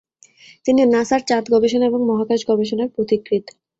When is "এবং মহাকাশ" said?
1.87-2.41